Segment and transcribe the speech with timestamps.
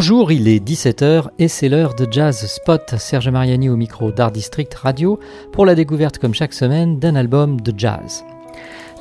[0.00, 2.94] Bonjour, il est 17h et c'est l'heure de Jazz Spot.
[2.98, 5.18] Serge Mariani au micro d'Art District Radio
[5.50, 8.22] pour la découverte comme chaque semaine d'un album de jazz.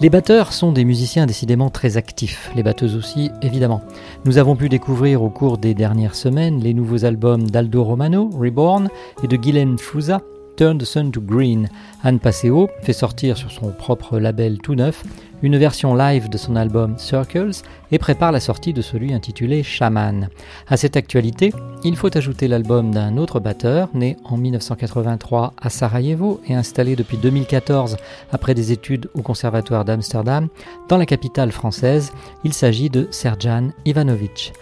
[0.01, 3.83] Les batteurs sont des musiciens décidément très actifs, les batteuses aussi évidemment.
[4.25, 8.89] Nous avons pu découvrir au cours des dernières semaines les nouveaux albums d'Aldo Romano, Reborn,
[9.23, 10.23] et de Guylaine Fouza,
[10.57, 11.69] Turn the Sun to Green.
[12.03, 15.03] Anne Passeo fait sortir sur son propre label tout neuf
[15.43, 17.61] une version live de son album Circles
[17.91, 20.29] et prépare la sortie de celui intitulé Shaman.
[20.67, 21.53] À cette actualité,
[21.83, 27.17] il faut ajouter l'album d'un autre batteur, né en 1983 à Sarajevo et installé depuis
[27.17, 27.97] 2014
[28.31, 30.47] après des études au Conservatoire d'Amsterdam,
[30.89, 32.11] dans la capitale française.
[32.43, 34.53] Il s'agit de Serjan Ivanovic.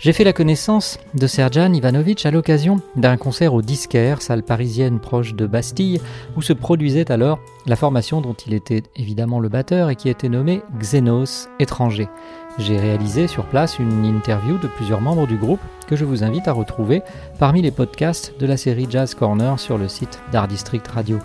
[0.00, 5.00] J'ai fait la connaissance de Serjan Ivanovic à l'occasion d'un concert au Disquaire, salle parisienne
[5.00, 6.00] proche de Bastille,
[6.36, 10.28] où se produisait alors la formation dont il était évidemment le batteur et qui était
[10.28, 12.08] nommée Xenos étranger.
[12.58, 16.46] J'ai réalisé sur place une interview de plusieurs membres du groupe que je vous invite
[16.46, 17.02] à retrouver
[17.40, 21.18] parmi les podcasts de la série Jazz Corner sur le site d'Art District Radio.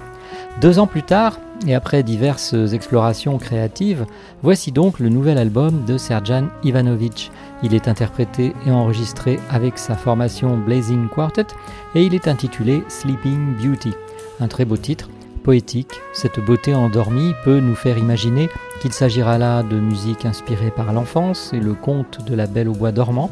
[0.62, 4.06] Deux ans plus tard, et après diverses explorations créatives,
[4.42, 7.32] voici donc le nouvel album de Serjan Ivanovic.
[7.64, 11.48] Il est interprété et enregistré avec sa formation Blazing Quartet
[11.96, 13.94] et il est intitulé Sleeping Beauty.
[14.40, 15.10] Un très beau titre,
[15.44, 16.02] poétique.
[16.14, 18.50] Cette beauté endormie peut nous faire imaginer
[18.82, 22.74] qu'il s'agira là de musique inspirée par l'enfance et le conte de la Belle au
[22.74, 23.30] bois dormant,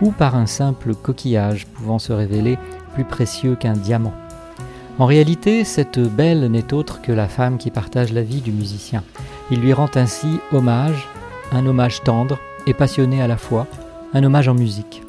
[0.00, 2.58] ou par un simple coquillage pouvant se révéler
[2.94, 4.14] plus précieux qu'un diamant.
[4.98, 9.02] En réalité, cette belle n'est autre que la femme qui partage la vie du musicien.
[9.50, 11.08] Il lui rend ainsi hommage,
[11.50, 13.66] un hommage tendre et passionné à la fois,
[14.12, 15.02] un hommage en musique.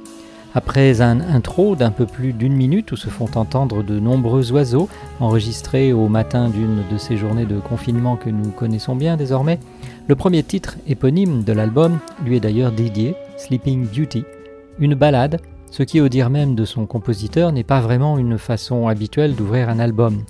[0.55, 4.89] Après un intro d'un peu plus d'une minute où se font entendre de nombreux oiseaux,
[5.19, 9.59] enregistrés au matin d'une de ces journées de confinement que nous connaissons bien désormais,
[10.07, 14.23] le premier titre éponyme de l'album lui est d'ailleurs dédié, Sleeping Beauty,
[14.79, 18.87] une ballade ce qui, au dire même de son compositeur, n'est pas vraiment une façon
[18.87, 20.23] habituelle d'ouvrir un album.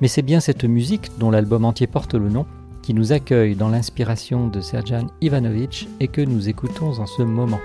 [0.00, 2.46] Mais c'est bien cette musique, dont l'album entier porte le nom,
[2.82, 7.60] qui nous accueille dans l'inspiration de Serjan Ivanovic et que nous écoutons en ce moment.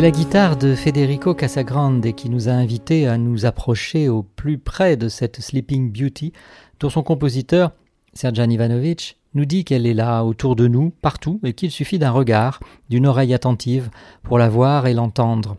[0.00, 4.56] C'est la guitare de Federico Casagrande qui nous a invités à nous approcher au plus
[4.56, 6.32] près de cette Sleeping Beauty
[6.80, 7.72] dont son compositeur,
[8.14, 12.12] Serjan Ivanovic, nous dit qu'elle est là, autour de nous, partout, et qu'il suffit d'un
[12.12, 13.90] regard, d'une oreille attentive,
[14.22, 15.58] pour la voir et l'entendre.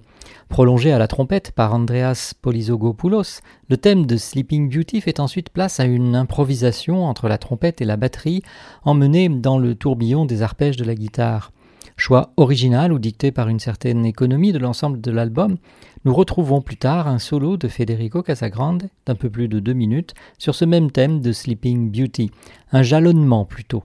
[0.49, 5.79] Prolongé à la trompette par Andreas Polysogopoulos, le thème de Sleeping Beauty fait ensuite place
[5.79, 8.41] à une improvisation entre la trompette et la batterie,
[8.85, 11.51] emmenée dans le tourbillon des arpèges de la guitare.
[12.01, 15.57] Choix original ou dicté par une certaine économie de l'ensemble de l'album,
[16.03, 20.15] nous retrouvons plus tard un solo de Federico Casagrande d'un peu plus de deux minutes
[20.39, 22.31] sur ce même thème de Sleeping Beauty,
[22.71, 23.83] un jalonnement plutôt.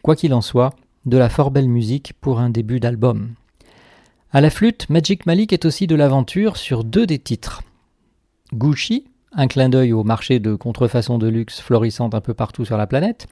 [0.00, 3.34] Quoi qu'il en soit, de la fort belle musique pour un début d'album.
[4.32, 7.60] À la flûte, Magic Malik est aussi de l'aventure sur deux des titres.
[8.54, 12.78] Gucci, un clin d'œil au marché de contrefaçon de luxe florissant un peu partout sur
[12.78, 13.26] la planète,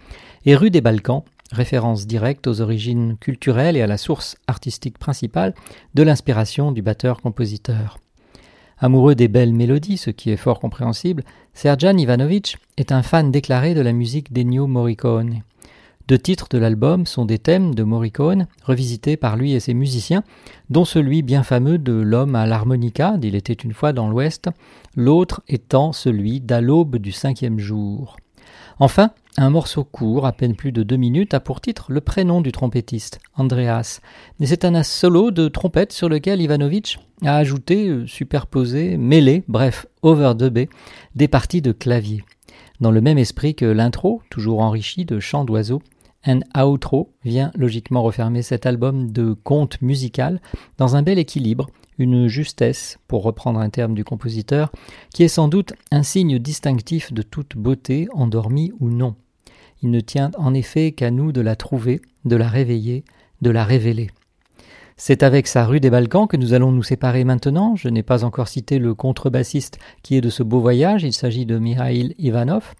[0.44, 1.22] et Rue des Balkans,
[1.52, 5.54] référence directe aux origines culturelles et à la source artistique principale
[5.94, 7.98] de l'inspiration du batteur-compositeur.
[8.78, 13.74] Amoureux des belles mélodies, ce qui est fort compréhensible, Serjan Ivanovic est un fan déclaré
[13.74, 15.42] de la musique d'Ennio Morricone.
[16.08, 20.22] Deux titres de l'album sont des thèmes de Morricone, revisités par lui et ses musiciens,
[20.70, 24.48] dont celui bien fameux de L'homme à l'harmonica d'Il était une fois dans l'Ouest,
[24.94, 28.18] l'autre étant celui d'À l'aube du cinquième jour.
[28.78, 32.40] Enfin, un morceau court, à peine plus de deux minutes, a pour titre le prénom
[32.40, 34.00] du trompettiste, Andreas.
[34.38, 39.86] Mais c'est un solo de trompette sur lequel Ivanovitch a ajouté, euh, superposé, mêlé, bref,
[40.02, 40.68] overdubé,
[41.14, 42.24] des parties de clavier.
[42.80, 45.82] Dans le même esprit que l'intro, toujours enrichi de chants d'oiseaux,
[46.24, 50.40] un outro vient logiquement refermer cet album de conte musical
[50.76, 51.68] dans un bel équilibre
[51.98, 54.70] une justesse, pour reprendre un terme du compositeur,
[55.14, 59.14] qui est sans doute un signe distinctif de toute beauté, endormie ou non.
[59.82, 63.04] Il ne tient en effet qu'à nous de la trouver, de la réveiller,
[63.42, 64.10] de la révéler.
[64.96, 67.76] C'est avec sa rue des Balkans que nous allons nous séparer maintenant.
[67.76, 71.44] Je n'ai pas encore cité le contrebassiste qui est de ce beau voyage, il s'agit
[71.44, 72.74] de Mikhail Ivanov.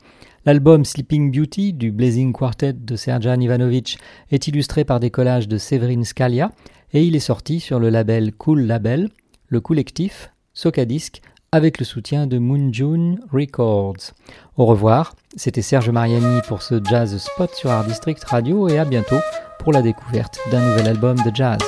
[0.46, 3.98] L'album Sleeping Beauty du Blazing Quartet de Serjan Ivanovic
[4.30, 6.52] est illustré par des collages de Severin Scalia
[6.92, 9.10] et il est sorti sur le label Cool Label,
[9.48, 11.20] le collectif Socadisc
[11.56, 14.12] avec le soutien de Moonjune Records.
[14.58, 18.84] Au revoir, c'était Serge Mariani pour ce Jazz Spot sur Art District Radio et à
[18.84, 19.16] bientôt
[19.58, 21.58] pour la découverte d'un nouvel album de jazz.